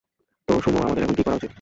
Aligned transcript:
তো 0.47 0.53
সুমো, 0.61 0.79
আমাদের 0.81 1.03
এখন 1.03 1.15
কি 1.15 1.23
করা 1.23 1.35
উচিত? 1.35 1.49